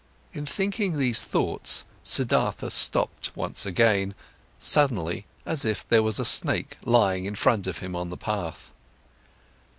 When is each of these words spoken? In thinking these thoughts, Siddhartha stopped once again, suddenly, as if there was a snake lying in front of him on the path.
In 0.33 0.47
thinking 0.47 0.97
these 0.97 1.23
thoughts, 1.23 1.85
Siddhartha 2.01 2.69
stopped 2.71 3.29
once 3.37 3.67
again, 3.67 4.15
suddenly, 4.57 5.27
as 5.45 5.63
if 5.63 5.87
there 5.89 6.01
was 6.01 6.19
a 6.19 6.25
snake 6.25 6.77
lying 6.83 7.25
in 7.25 7.35
front 7.35 7.67
of 7.67 7.77
him 7.85 7.95
on 7.95 8.09
the 8.09 8.17
path. 8.17 8.71